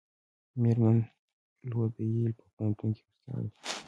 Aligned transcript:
میرمن 0.61 0.97
لو 1.69 1.79
د 1.93 1.97
ییل 2.13 2.31
په 2.39 2.45
پوهنتون 2.53 2.89
کې 2.95 3.03
استاده 3.09 3.47
ده. 3.51 3.57